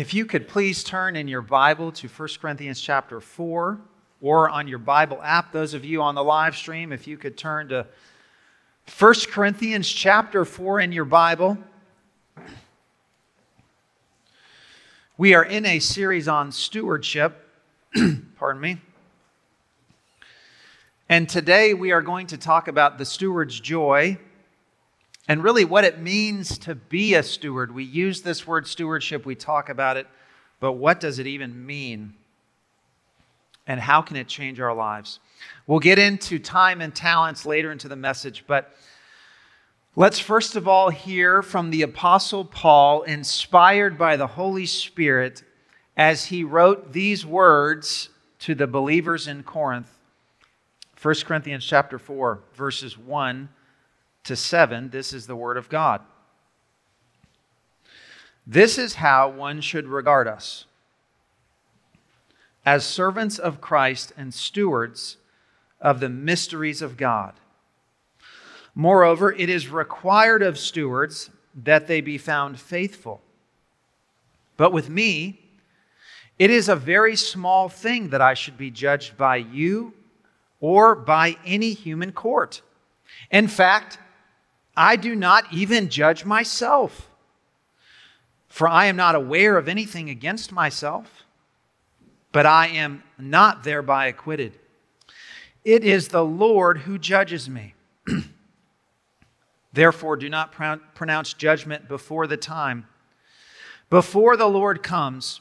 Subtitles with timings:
[0.00, 3.78] If you could please turn in your Bible to 1 Corinthians chapter 4
[4.22, 7.36] or on your Bible app, those of you on the live stream, if you could
[7.36, 7.86] turn to
[8.98, 11.58] 1 Corinthians chapter 4 in your Bible.
[15.18, 17.46] We are in a series on stewardship.
[18.36, 18.80] Pardon me.
[21.10, 24.16] And today we are going to talk about the steward's joy
[25.30, 27.72] and really what it means to be a steward.
[27.72, 30.08] We use this word stewardship, we talk about it,
[30.58, 32.14] but what does it even mean?
[33.64, 35.20] And how can it change our lives?
[35.68, 38.74] We'll get into time and talents later into the message, but
[39.94, 45.44] let's first of all hear from the Apostle Paul, inspired by the Holy Spirit,
[45.96, 48.08] as he wrote these words
[48.40, 49.96] to the believers in Corinth.
[51.00, 53.48] 1 Corinthians chapter 4, verses 1
[54.30, 56.00] to 7, this is the Word of God.
[58.46, 60.66] This is how one should regard us
[62.64, 65.16] as servants of Christ and stewards
[65.80, 67.34] of the mysteries of God.
[68.72, 71.30] Moreover, it is required of stewards
[71.64, 73.20] that they be found faithful.
[74.56, 75.40] But with me,
[76.38, 79.92] it is a very small thing that I should be judged by you
[80.60, 82.62] or by any human court.
[83.32, 83.98] In fact,
[84.76, 87.08] I do not even judge myself.
[88.48, 91.24] For I am not aware of anything against myself,
[92.32, 94.58] but I am not thereby acquitted.
[95.64, 97.74] It is the Lord who judges me.
[99.72, 100.52] Therefore, do not
[100.94, 102.88] pronounce judgment before the time,
[103.88, 105.40] before the Lord comes,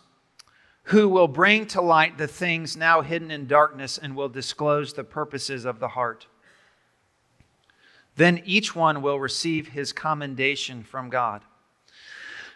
[0.83, 5.03] who will bring to light the things now hidden in darkness and will disclose the
[5.03, 6.27] purposes of the heart.
[8.19, 11.41] Then each one will receive his commendation from God.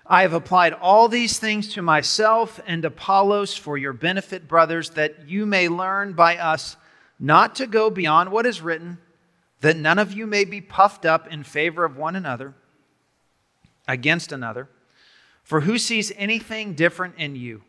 [0.06, 5.30] I have applied all these things to myself and Apollos for your benefit, brothers, that
[5.30, 6.76] you may learn by us
[7.18, 8.98] not to go beyond what is written,
[9.62, 12.54] that none of you may be puffed up in favor of one another,
[13.88, 14.68] against another.
[15.44, 17.64] For who sees anything different in you?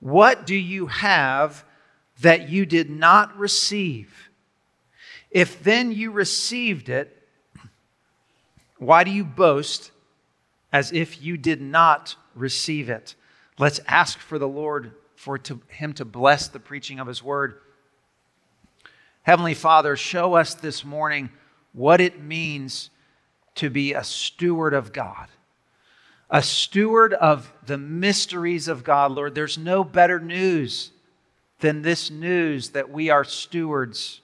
[0.00, 1.64] What do you have
[2.20, 4.27] that you did not receive?
[5.30, 7.14] If then you received it,
[8.78, 9.90] why do you boast
[10.72, 13.14] as if you did not receive it?
[13.58, 17.60] Let's ask for the Lord for to, him to bless the preaching of his word.
[19.22, 21.30] Heavenly Father, show us this morning
[21.72, 22.90] what it means
[23.56, 25.26] to be a steward of God,
[26.30, 29.34] a steward of the mysteries of God, Lord.
[29.34, 30.92] There's no better news
[31.58, 34.20] than this news that we are stewards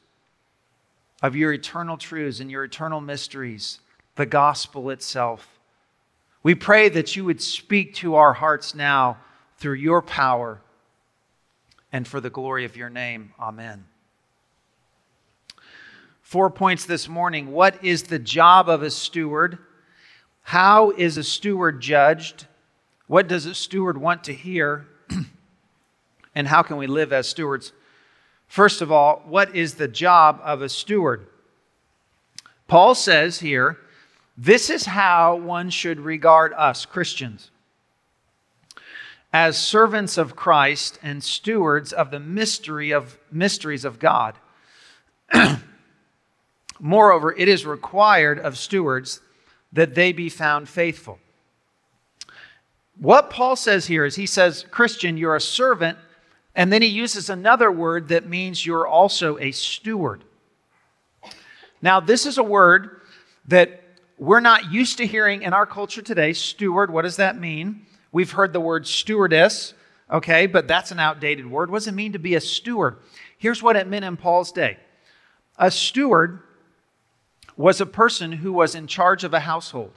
[1.22, 3.80] of your eternal truths and your eternal mysteries,
[4.16, 5.48] the gospel itself.
[6.42, 9.18] We pray that you would speak to our hearts now
[9.58, 10.60] through your power
[11.92, 13.32] and for the glory of your name.
[13.40, 13.84] Amen.
[16.20, 17.52] Four points this morning.
[17.52, 19.58] What is the job of a steward?
[20.42, 22.46] How is a steward judged?
[23.06, 24.86] What does a steward want to hear?
[26.34, 27.72] and how can we live as stewards?
[28.46, 31.26] First of all, what is the job of a steward?
[32.68, 33.78] Paul says here,
[34.36, 37.50] this is how one should regard us, Christians,
[39.32, 44.34] as servants of Christ and stewards of the mystery of mysteries of God.
[46.80, 49.20] Moreover, it is required of stewards
[49.72, 51.18] that they be found faithful.
[52.98, 55.98] What Paul says here is he says, Christian, you're a servant
[56.54, 60.24] and then he uses another word that means you're also a steward.
[61.82, 63.00] Now, this is a word
[63.48, 63.82] that
[64.18, 66.32] we're not used to hearing in our culture today.
[66.32, 67.86] Steward, what does that mean?
[68.12, 69.74] We've heard the word stewardess,
[70.10, 71.70] okay, but that's an outdated word.
[71.70, 72.98] What does it mean to be a steward?
[73.36, 74.78] Here's what it meant in Paul's day
[75.58, 76.40] a steward
[77.56, 79.92] was a person who was in charge of a household,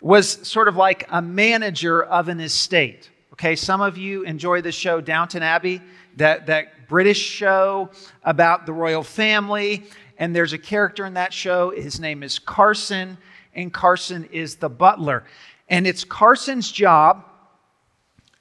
[0.00, 3.10] was sort of like a manager of an estate.
[3.38, 5.82] Okay, some of you enjoy the show Downton Abbey,
[6.16, 7.90] that, that British show
[8.24, 9.84] about the royal family.
[10.16, 11.68] And there's a character in that show.
[11.68, 13.18] His name is Carson,
[13.54, 15.24] and Carson is the butler.
[15.68, 17.26] And it's Carson's job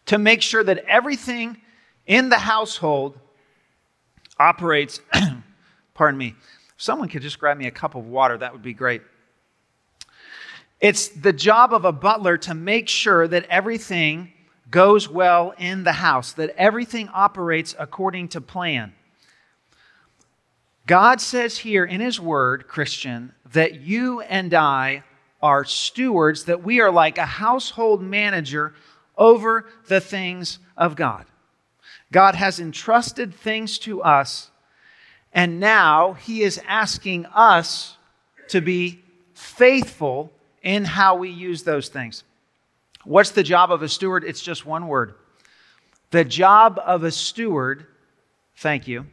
[0.05, 1.57] to make sure that everything
[2.07, 3.19] in the household
[4.39, 5.01] operates.
[5.93, 6.35] pardon me.
[6.73, 9.01] If someone could just grab me a cup of water, that would be great.
[10.79, 14.31] It's the job of a butler to make sure that everything
[14.69, 18.93] goes well in the house, that everything operates according to plan.
[20.87, 25.03] God says here in His Word, Christian, that you and I
[25.41, 28.73] are stewards, that we are like a household manager
[29.17, 31.25] over the things of God.
[32.11, 34.51] God has entrusted things to us,
[35.33, 37.97] and now He is asking us
[38.49, 39.01] to be
[39.33, 42.23] faithful in how we use those things.
[43.05, 44.23] What's the job of a steward?
[44.23, 45.13] It's just one word.
[46.11, 47.85] The job of a steward,
[48.57, 49.05] thank you.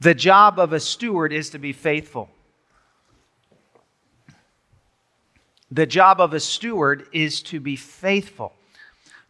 [0.00, 2.30] The job of a steward is to be faithful.
[5.70, 8.52] The job of a steward is to be faithful.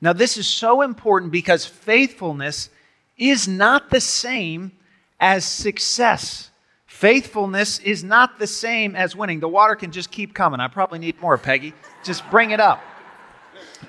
[0.00, 2.68] Now, this is so important because faithfulness
[3.16, 4.72] is not the same
[5.18, 6.50] as success.
[6.96, 9.38] Faithfulness is not the same as winning.
[9.38, 10.60] The water can just keep coming.
[10.60, 11.74] I probably need more, Peggy.
[12.02, 12.82] Just bring it up.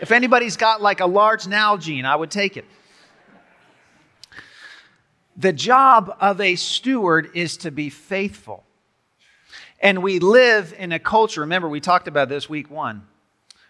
[0.01, 2.65] If anybody's got like a large Nalgene, I would take it.
[5.38, 8.65] The job of a steward is to be faithful.
[9.80, 13.07] And we live in a culture, remember, we talked about this week one.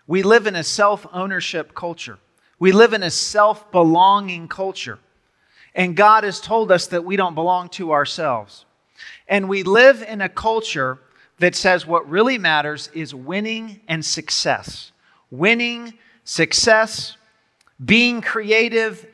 [0.08, 2.18] We live in a self ownership culture.
[2.58, 4.98] We live in a self belonging culture.
[5.76, 8.64] And God has told us that we don't belong to ourselves.
[9.28, 11.00] And we live in a culture
[11.40, 14.92] that says what really matters is winning and success.
[15.30, 17.18] Winning, success,
[17.84, 19.06] being creative,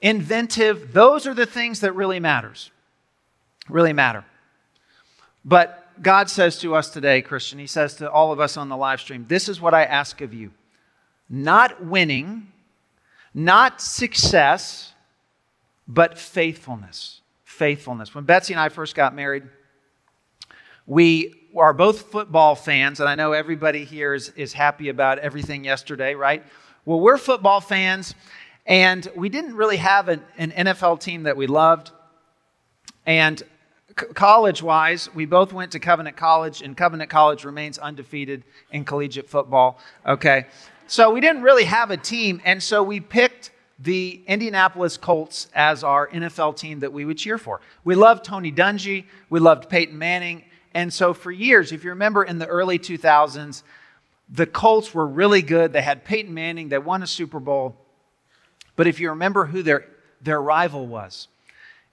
[0.00, 2.70] inventive, those are the things that really matters.
[3.68, 4.24] Really matter.
[5.44, 8.76] But God says to us today, Christian, He says to all of us on the
[8.76, 10.52] live stream, this is what I ask of you.
[11.28, 12.52] Not winning,
[13.34, 14.92] not success,
[15.88, 17.21] but faithfulness.
[17.52, 18.14] Faithfulness.
[18.14, 19.42] When Betsy and I first got married,
[20.86, 25.62] we are both football fans, and I know everybody here is, is happy about everything
[25.62, 26.42] yesterday, right?
[26.86, 28.14] Well, we're football fans,
[28.64, 31.90] and we didn't really have an, an NFL team that we loved.
[33.04, 33.42] And
[34.00, 38.86] c- college wise, we both went to Covenant College, and Covenant College remains undefeated in
[38.86, 39.78] collegiate football.
[40.06, 40.46] Okay.
[40.86, 43.50] So we didn't really have a team, and so we picked
[43.82, 47.60] the Indianapolis Colts as our NFL team that we would cheer for.
[47.84, 50.44] We loved Tony Dungy, we loved Peyton Manning,
[50.74, 53.62] and so for years, if you remember in the early 2000s,
[54.30, 55.72] the Colts were really good.
[55.72, 57.76] They had Peyton Manning, they won a Super Bowl.
[58.76, 59.86] But if you remember who their,
[60.22, 61.28] their rival was,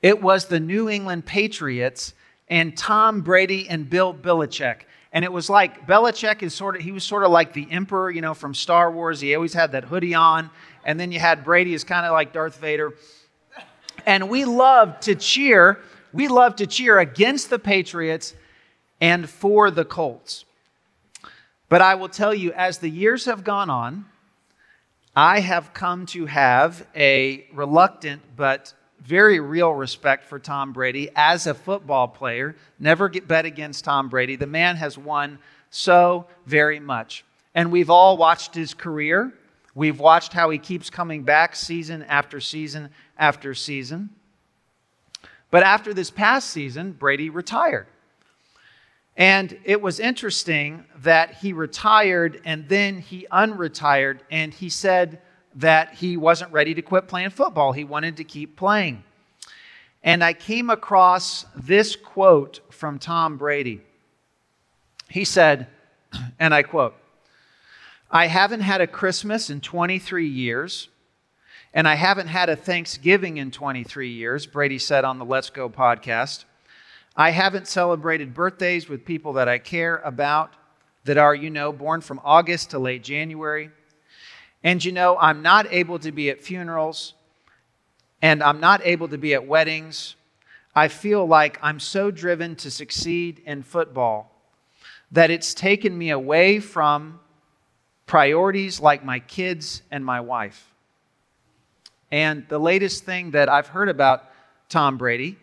[0.01, 2.13] it was the New England Patriots
[2.47, 4.81] and Tom Brady and Bill Belichick.
[5.12, 8.12] And it was like Belichick is sort of, he was sort of like the emperor,
[8.12, 9.20] you know, from Star Wars.
[9.20, 10.50] He always had that hoodie on.
[10.86, 12.94] And then you had Brady is kind of like Darth Vader.
[14.06, 15.80] And we loved to cheer,
[16.14, 18.36] we loved to cheer against the Patriots
[19.02, 20.46] and for the Colts.
[21.70, 24.06] But I will tell you, as the years have gone on,
[25.16, 31.48] I have come to have a reluctant but very real respect for Tom Brady as
[31.48, 32.56] a football player.
[32.80, 34.36] Never get bet against Tom Brady.
[34.36, 37.25] The man has won so very much.
[37.56, 39.34] And we've all watched his career.
[39.75, 44.10] We've watched how he keeps coming back season after season after season.
[45.51, 47.88] But after this past season, Brady retired.
[49.18, 55.22] And it was interesting that he retired and then he unretired, and he said,
[55.60, 57.74] that he wasn't ready to quit playing football.
[57.74, 59.04] He wanted to keep playing.
[60.02, 63.82] And I came across this quote from Tom Brady.
[65.10, 65.68] He said,
[66.40, 66.96] and I quote,
[68.10, 70.88] I haven't had a Christmas in 23 years,
[71.74, 75.70] and I haven't had a Thanksgiving in 23 years, Brady said on the Let's Go
[75.70, 76.46] podcast.
[77.16, 80.54] I haven't celebrated birthdays with people that I care about
[81.04, 83.72] that are, you know, born from August to late January.
[84.63, 87.13] And you know, I'm not able to be at funerals
[88.22, 90.16] and I'm not able to be at weddings.
[90.75, 94.32] I feel like I'm so driven to succeed in football
[95.12, 97.20] that it's taken me away from
[98.06, 100.74] priorities like my kids and my wife.
[102.12, 104.25] And the latest thing that I've heard about
[104.68, 105.38] Tom Brady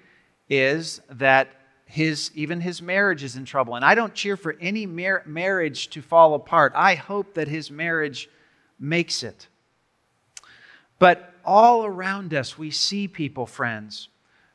[0.48, 1.48] is that
[1.86, 5.88] his even his marriage is in trouble and i don't cheer for any mar- marriage
[5.88, 8.28] to fall apart i hope that his marriage
[8.78, 9.48] makes it.
[10.98, 14.08] But all around us, we see people, friends,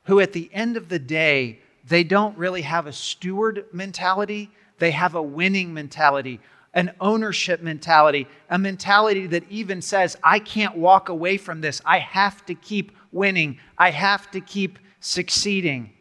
[0.05, 4.49] who at the end of the day, they don't really have a steward mentality,
[4.79, 6.39] they have a winning mentality,
[6.73, 11.81] an ownership mentality, a mentality that even says, I can't walk away from this.
[11.85, 15.91] I have to keep winning, I have to keep succeeding.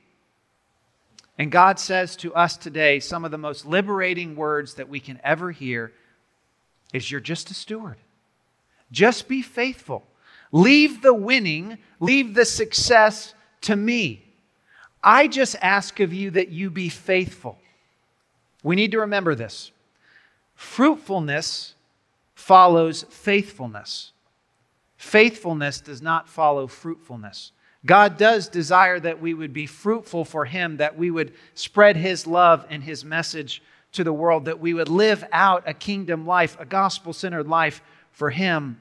[1.39, 5.19] And God says to us today some of the most liberating words that we can
[5.25, 5.93] ever hear
[6.93, 7.97] is you're just a steward.
[8.91, 10.07] Just be faithful.
[10.53, 14.25] Leave the winning, leave the success to me.
[15.03, 17.59] I just ask of you that you be faithful.
[18.63, 19.71] We need to remember this.
[20.55, 21.75] Fruitfulness,
[22.41, 24.13] follows faithfulness.
[24.97, 27.53] Faithfulness does not follow fruitfulness.
[27.87, 32.27] God does desire that we would be fruitful for Him, that we would spread His
[32.27, 36.59] love and His message to the world, that we would live out a kingdom life,
[36.59, 38.81] a gospel centered life for Him.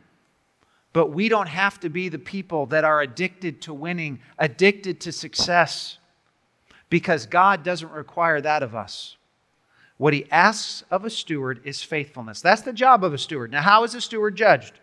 [0.91, 5.11] But we don't have to be the people that are addicted to winning, addicted to
[5.11, 5.97] success,
[6.89, 9.15] because God doesn't require that of us.
[9.97, 12.41] What He asks of a steward is faithfulness.
[12.41, 13.51] That's the job of a steward.
[13.51, 14.79] Now, how is a steward judged?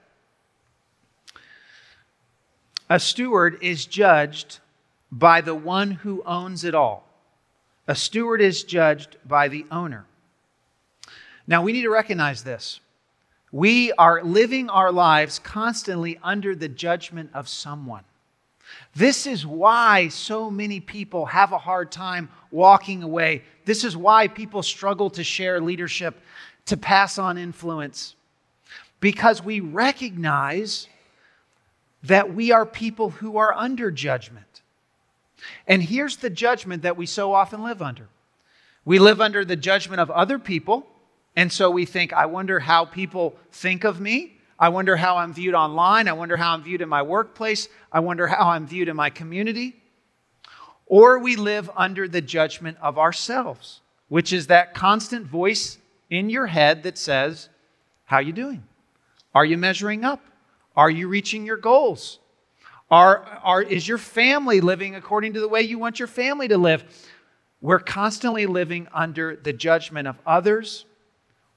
[2.88, 4.60] A steward is judged
[5.10, 7.08] by the one who owns it all.
[7.88, 10.06] A steward is judged by the owner.
[11.46, 12.80] Now, we need to recognize this.
[13.52, 18.04] We are living our lives constantly under the judgment of someone.
[18.94, 23.44] This is why so many people have a hard time walking away.
[23.64, 26.20] This is why people struggle to share leadership,
[26.66, 28.16] to pass on influence,
[29.00, 30.88] because we recognize
[32.02, 34.62] that we are people who are under judgment.
[35.66, 38.08] And here's the judgment that we so often live under
[38.84, 40.86] we live under the judgment of other people
[41.36, 44.38] and so we think, I wonder how people think of me.
[44.58, 46.08] I wonder how I'm viewed online.
[46.08, 47.68] I wonder how I'm viewed in my workplace.
[47.92, 49.76] I wonder how I'm viewed in my community.
[50.86, 55.76] Or we live under the judgment of ourselves, which is that constant voice
[56.08, 57.50] in your head that says,
[58.06, 58.64] How are you doing?
[59.34, 60.24] Are you measuring up?
[60.74, 62.18] Are you reaching your goals?
[62.90, 66.56] Are, are, is your family living according to the way you want your family to
[66.56, 66.84] live?
[67.60, 70.85] We're constantly living under the judgment of others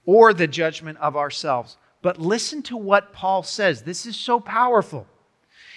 [0.06, 1.78] or the judgment of ourselves.
[2.02, 3.82] But listen to what Paul says.
[3.82, 5.06] This is so powerful.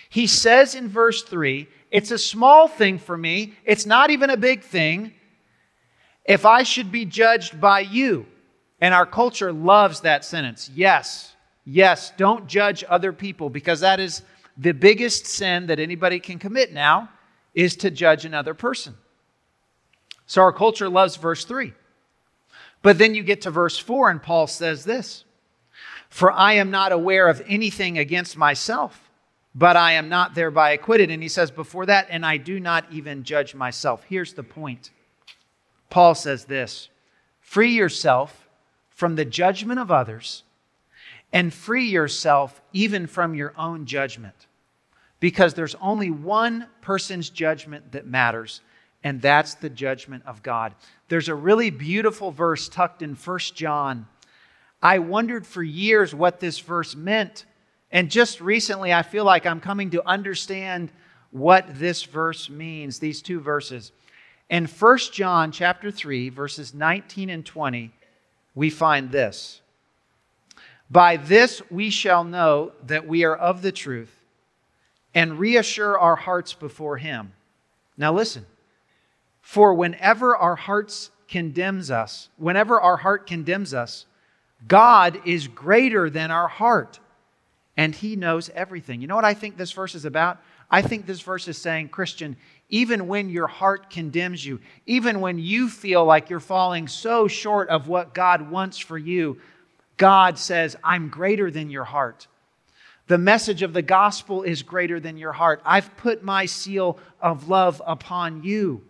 [0.09, 4.37] He says in verse 3 It's a small thing for me, it's not even a
[4.37, 5.13] big thing
[6.25, 8.27] if I should be judged by you.
[8.81, 10.71] And our culture loves that sentence.
[10.75, 14.23] Yes, yes, don't judge other people because that is
[14.57, 17.09] the biggest sin that anybody can commit now
[17.55, 18.95] is to judge another person.
[20.27, 21.73] So our culture loves verse 3.
[22.83, 25.25] But then you get to verse 4, and Paul says this
[26.09, 29.09] For I am not aware of anything against myself,
[29.55, 31.11] but I am not thereby acquitted.
[31.11, 34.05] And he says before that, and I do not even judge myself.
[34.09, 34.91] Here's the point
[35.91, 36.89] Paul says this
[37.41, 38.49] Free yourself
[38.91, 40.43] from the judgment of others,
[41.33, 44.47] and free yourself even from your own judgment.
[45.21, 48.61] Because there's only one person's judgment that matters,
[49.05, 50.75] and that's the judgment of God.
[51.09, 54.07] There's a really beautiful verse tucked in 1 John.
[54.83, 57.45] I wondered for years what this verse meant.
[57.91, 60.91] And just recently, I feel like I'm coming to understand
[61.31, 63.93] what this verse means, these two verses.
[64.49, 67.93] In 1 John chapter 3, verses 19 and 20,
[68.55, 69.61] we find this.
[70.91, 74.15] By this we shall know that we are of the truth
[75.15, 77.33] and reassure our hearts before him.
[77.97, 78.45] Now listen.
[79.43, 84.07] For whenever our hearts condemns us, whenever our heart condemns us,
[84.67, 86.99] God is greater than our heart
[87.77, 89.01] and he knows everything.
[89.01, 90.39] You know what I think this verse is about?
[90.71, 92.37] I think this verse is saying, Christian,
[92.69, 97.69] even when your heart condemns you, even when you feel like you're falling so short
[97.69, 99.39] of what God wants for you,
[99.97, 102.27] God says, I'm greater than your heart.
[103.09, 105.61] The message of the gospel is greater than your heart.
[105.65, 108.83] I've put my seal of love upon you.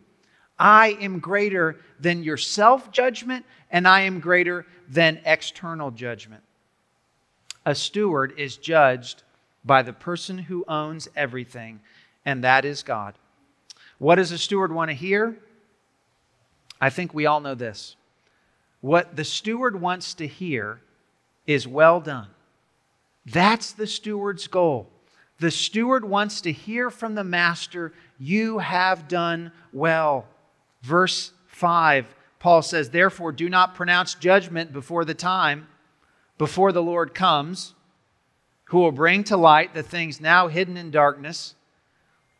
[0.62, 6.44] I am greater than your self judgment, and I am greater than external judgment.
[7.66, 9.24] A steward is judged
[9.64, 11.80] by the person who owns everything,
[12.24, 13.14] and that is God.
[13.98, 15.36] What does a steward want to hear?
[16.80, 17.96] I think we all know this.
[18.80, 20.80] What the steward wants to hear
[21.44, 22.28] is well done.
[23.26, 24.88] That's the steward's goal.
[25.40, 30.28] The steward wants to hear from the master, You have done well.
[30.82, 35.68] Verse 5, Paul says, Therefore, do not pronounce judgment before the time,
[36.38, 37.74] before the Lord comes,
[38.64, 41.54] who will bring to light the things now hidden in darkness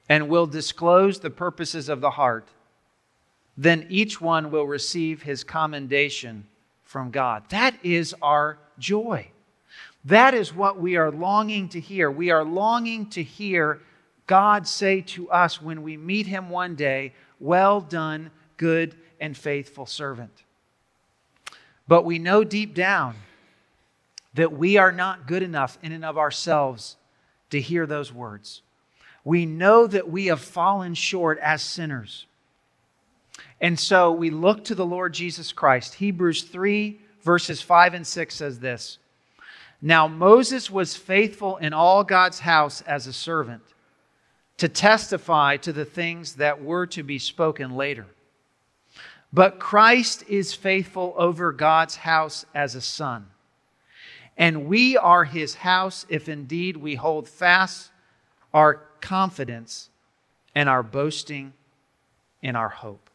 [0.08, 2.48] and will disclose the purposes of the heart.
[3.56, 6.46] Then each one will receive his commendation
[6.82, 7.44] from God.
[7.50, 9.28] That is our joy.
[10.04, 12.10] That is what we are longing to hear.
[12.10, 13.80] We are longing to hear
[14.26, 19.86] God say to us when we meet him one day, well done, good and faithful
[19.86, 20.44] servant.
[21.88, 23.16] But we know deep down
[24.34, 26.96] that we are not good enough in and of ourselves
[27.50, 28.62] to hear those words.
[29.24, 32.26] We know that we have fallen short as sinners.
[33.60, 35.94] And so we look to the Lord Jesus Christ.
[35.94, 38.98] Hebrews 3, verses 5 and 6 says this
[39.80, 43.62] Now, Moses was faithful in all God's house as a servant
[44.62, 48.06] to testify to the things that were to be spoken later.
[49.32, 53.26] But Christ is faithful over God's house as a son.
[54.36, 57.90] And we are his house if indeed we hold fast
[58.54, 59.90] our confidence
[60.54, 61.54] and our boasting
[62.40, 63.10] in our hope.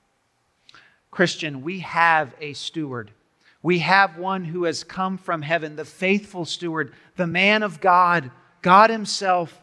[1.12, 3.12] Christian, we have a steward
[3.64, 8.32] we have one who has come from heaven, the faithful steward, the man of God,
[8.62, 9.62] God Himself,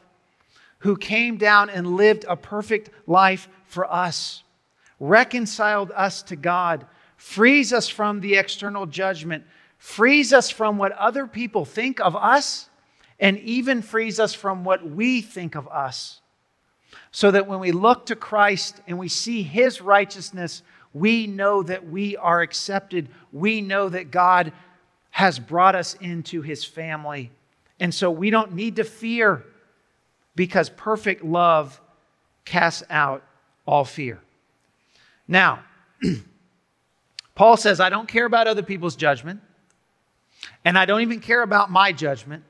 [0.84, 4.44] who came down and lived a perfect life for us,
[5.00, 6.86] reconciled us to God,
[7.16, 9.44] frees us from the external judgment,
[9.78, 12.68] frees us from what other people think of us,
[13.18, 16.20] and even frees us from what we think of us.
[17.10, 20.62] So that when we look to Christ and we see His righteousness,
[20.92, 23.08] we know that we are accepted.
[23.32, 24.52] We know that God
[25.10, 27.30] has brought us into his family.
[27.80, 29.44] And so we don't need to fear
[30.36, 31.80] because perfect love
[32.44, 33.22] casts out
[33.66, 34.20] all fear.
[35.26, 35.64] Now,
[37.34, 39.40] Paul says, I don't care about other people's judgment,
[40.64, 42.44] and I don't even care about my judgment,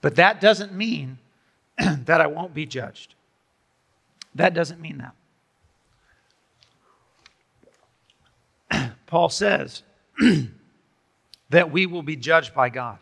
[0.00, 1.18] but that doesn't mean
[1.78, 3.14] that I won't be judged.
[4.34, 5.02] That doesn't mean
[8.70, 8.92] that.
[9.06, 9.82] Paul says
[11.50, 12.98] that we will be judged by God.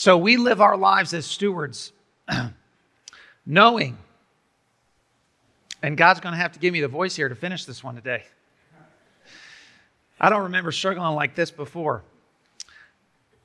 [0.00, 1.92] So we live our lives as stewards,
[3.44, 3.98] knowing,
[5.82, 7.96] and God's going to have to give me the voice here to finish this one
[7.96, 8.24] today.
[10.18, 12.02] I don't remember struggling like this before.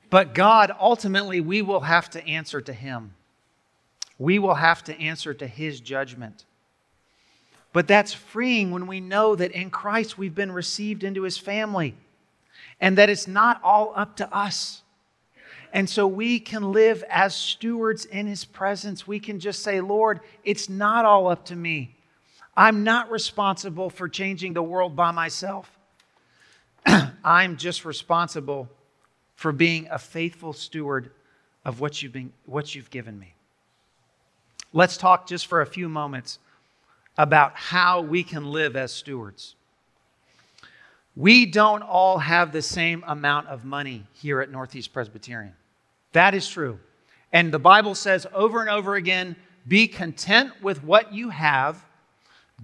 [0.08, 3.12] But God, ultimately, we will have to answer to Him.
[4.18, 6.46] We will have to answer to His judgment.
[7.74, 11.96] But that's freeing when we know that in Christ we've been received into his family
[12.80, 14.80] and that it's not all up to us.
[15.76, 19.06] And so we can live as stewards in his presence.
[19.06, 21.94] We can just say, Lord, it's not all up to me.
[22.56, 25.70] I'm not responsible for changing the world by myself.
[27.22, 28.70] I'm just responsible
[29.34, 31.10] for being a faithful steward
[31.62, 33.34] of what you've, been, what you've given me.
[34.72, 36.38] Let's talk just for a few moments
[37.18, 39.56] about how we can live as stewards.
[41.14, 45.52] We don't all have the same amount of money here at Northeast Presbyterian.
[46.12, 46.78] That is true.
[47.32, 51.84] And the Bible says over and over again be content with what you have.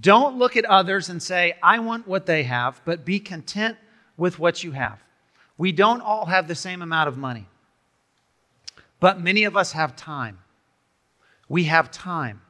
[0.01, 3.77] Don't look at others and say, I want what they have, but be content
[4.17, 5.03] with what you have.
[5.59, 7.47] We don't all have the same amount of money,
[9.01, 10.39] but many of us have time.
[11.49, 12.41] We have time.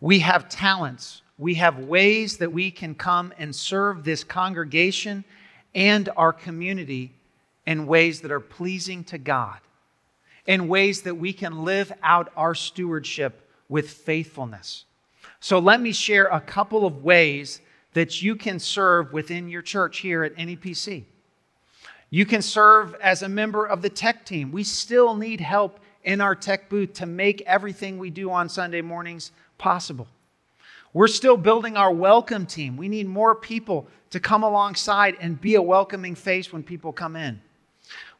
[0.00, 1.22] We have talents.
[1.38, 5.24] We have ways that we can come and serve this congregation
[5.74, 7.14] and our community
[7.66, 9.58] in ways that are pleasing to God,
[10.50, 14.84] in ways that we can live out our stewardship with faithfulness.
[15.38, 17.60] So, let me share a couple of ways
[17.92, 21.04] that you can serve within your church here at NEPC.
[22.10, 24.50] You can serve as a member of the tech team.
[24.50, 28.80] We still need help in our tech booth to make everything we do on Sunday
[28.80, 30.08] mornings possible.
[30.92, 32.76] We're still building our welcome team.
[32.76, 37.14] We need more people to come alongside and be a welcoming face when people come
[37.14, 37.40] in.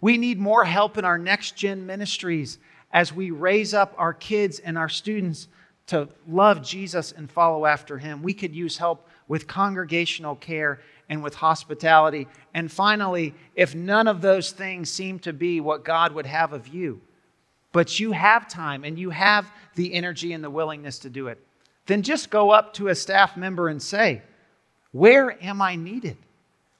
[0.00, 2.58] We need more help in our next gen ministries
[2.92, 5.48] as we raise up our kids and our students
[5.86, 8.22] to love Jesus and follow after him.
[8.22, 12.28] We could use help with congregational care and with hospitality.
[12.54, 16.68] And finally, if none of those things seem to be what God would have of
[16.68, 17.00] you,
[17.72, 21.44] but you have time and you have the energy and the willingness to do it,
[21.86, 24.22] then just go up to a staff member and say,
[24.92, 26.16] Where am I needed?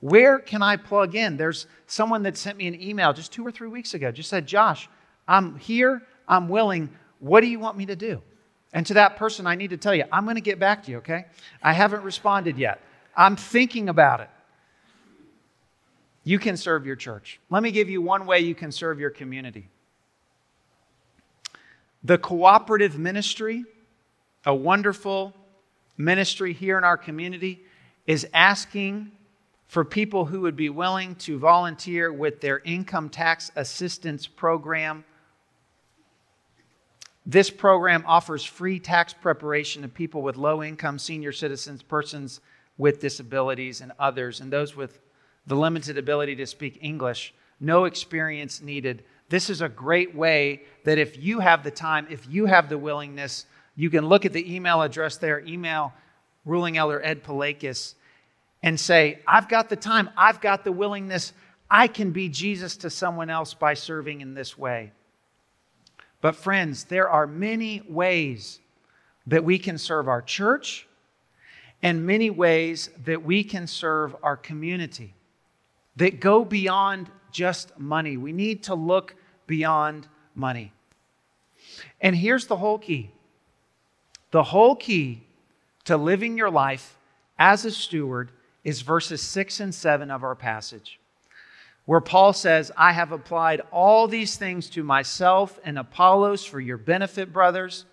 [0.01, 1.37] Where can I plug in?
[1.37, 4.47] There's someone that sent me an email just two or three weeks ago, just said,
[4.47, 4.89] Josh,
[5.29, 6.91] I'm here, I'm willing.
[7.19, 8.23] What do you want me to do?
[8.73, 10.91] And to that person, I need to tell you, I'm going to get back to
[10.91, 11.27] you, okay?
[11.63, 12.81] I haven't responded yet.
[13.17, 14.31] I'm thinking about it.
[16.25, 17.41] You can serve your church.
[17.51, 19.69] Let me give you one way you can serve your community.
[22.05, 23.65] The cooperative ministry,
[24.47, 25.35] a wonderful
[25.99, 27.65] ministry here in our community,
[28.07, 29.13] is asking
[29.71, 35.05] for people who would be willing to volunteer with their income tax assistance program.
[37.25, 42.41] This program offers free tax preparation to people with low income, senior citizens, persons
[42.79, 44.99] with disabilities, and others, and those with
[45.47, 47.33] the limited ability to speak English.
[47.61, 49.05] No experience needed.
[49.29, 52.77] This is a great way that if you have the time, if you have the
[52.77, 55.93] willingness, you can look at the email address there, email
[56.45, 57.95] ruling elder Ed Palakis,
[58.63, 61.33] and say, I've got the time, I've got the willingness,
[61.71, 64.93] I can be Jesus to someone else by serving in this way.
[66.21, 68.61] But, friends, there are many ways
[69.27, 70.87] that we can serve our church
[71.83, 75.15] and many ways that we can serve our community
[75.97, 78.17] that go beyond just money.
[78.17, 79.15] We need to look
[79.47, 80.73] beyond money.
[82.01, 83.11] And here's the whole key
[84.31, 85.23] the whole key
[85.85, 86.97] to living your life
[87.39, 88.31] as a steward
[88.65, 91.01] is verses 6 and 7 of our passage,
[91.87, 96.77] where Paul says, I have applied all these things to myself and Apollos for your
[96.77, 97.87] benefit, brothers,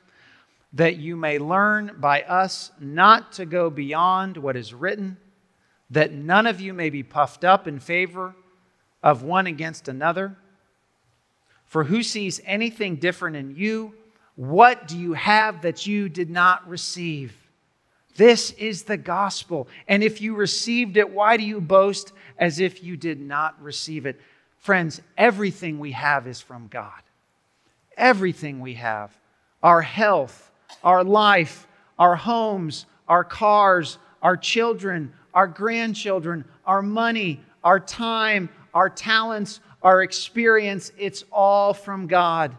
[0.73, 5.17] that you may learn by us not to go beyond what is written,
[5.89, 8.35] that none of you may be puffed up in favor
[9.01, 10.35] of one against another.
[11.65, 13.93] For who sees anything different in you?
[14.35, 17.46] What do you have that you did not receive?
[18.17, 19.67] This is the gospel.
[19.87, 24.05] And if you received it, why do you boast as if you did not receive
[24.05, 24.19] it?
[24.57, 27.01] Friends, everything we have is from God.
[27.95, 29.17] Everything we have
[29.63, 30.51] our health,
[30.83, 38.89] our life, our homes, our cars, our children, our grandchildren, our money, our time, our
[38.89, 42.55] talents, our experience it's all from God.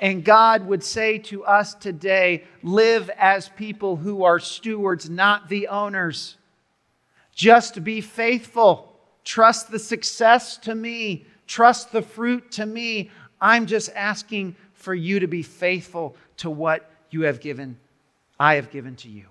[0.00, 5.68] And God would say to us today live as people who are stewards, not the
[5.68, 6.36] owners.
[7.34, 8.92] Just be faithful.
[9.24, 11.26] Trust the success to me.
[11.46, 13.10] Trust the fruit to me.
[13.40, 17.76] I'm just asking for you to be faithful to what you have given,
[18.38, 19.26] I have given to you.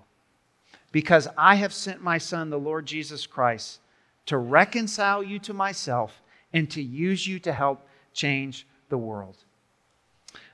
[0.92, 3.80] Because I have sent my Son, the Lord Jesus Christ,
[4.26, 9.36] to reconcile you to myself and to use you to help change the world.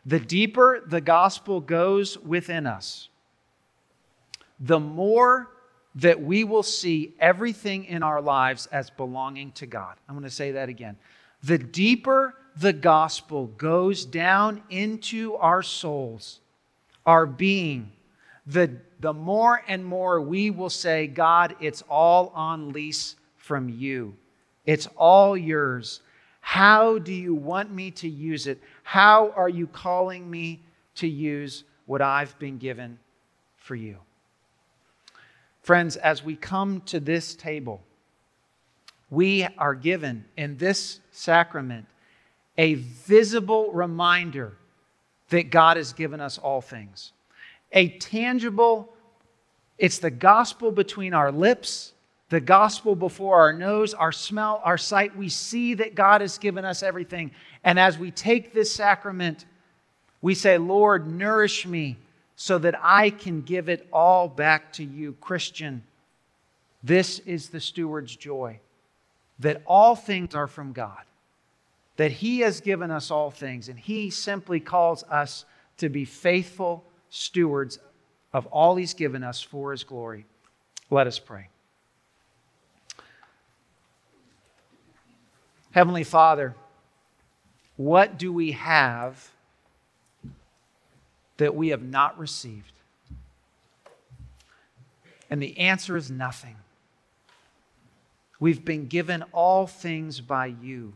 [0.07, 3.09] The deeper the gospel goes within us,
[4.61, 5.51] the more
[5.95, 9.97] that we will see everything in our lives as belonging to God.
[10.09, 10.97] I'm going to say that again.
[11.43, 16.40] The deeper the gospel goes down into our souls,
[17.07, 17.93] our being,
[18.47, 24.14] the, the more and more we will say, God, it's all on lease from you.
[24.67, 26.01] It's all yours.
[26.46, 28.61] How do you want me to use it?
[28.83, 30.61] How are you calling me
[30.96, 32.98] to use what I've been given
[33.57, 33.96] for you?
[35.62, 37.83] Friends, as we come to this table,
[39.09, 41.87] we are given in this sacrament
[42.59, 44.59] a visible reminder
[45.30, 47.12] that God has given us all things.
[47.72, 48.92] A tangible,
[49.78, 51.93] it's the gospel between our lips
[52.35, 55.16] the gospel before our nose, our smell, our sight.
[55.16, 57.31] We see that God has given us everything.
[57.62, 59.44] And as we take this sacrament,
[60.20, 61.97] we say, Lord, nourish me
[62.35, 65.12] so that I can give it all back to you.
[65.20, 65.85] Christian,
[66.83, 68.59] this is the steward's joy
[69.38, 71.03] that all things are from God,
[71.99, 75.44] that He has given us all things, and He simply calls us
[75.77, 77.79] to be faithful stewards
[78.33, 80.27] of all He's given us for His glory.
[80.90, 81.49] Let us pray.
[85.74, 86.54] Heavenly Father,
[87.74, 89.32] what do we have
[91.38, 92.70] that we have not received?
[95.28, 96.54] And the answer is nothing.
[98.38, 100.92] We've been given all things by you.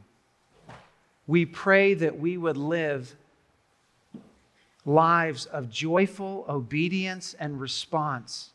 [1.27, 3.17] We pray that we would live
[4.87, 8.51] lives of joyful obedience and response,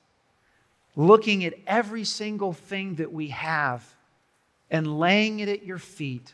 [0.95, 3.92] looking at every single thing that we have
[4.73, 6.33] and laying it at your feet.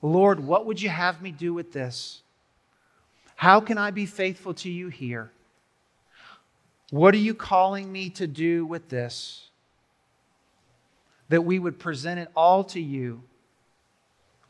[0.00, 2.22] Lord, what would you have me do with this?
[3.34, 5.32] How can I be faithful to you here?
[6.90, 9.48] What are you calling me to do with this?
[11.28, 13.22] That we would present it all to you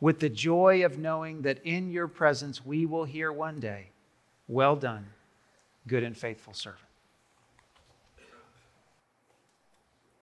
[0.00, 3.88] with the joy of knowing that in your presence we will hear one day,
[4.46, 5.06] Well done,
[5.86, 6.87] good and faithful servant.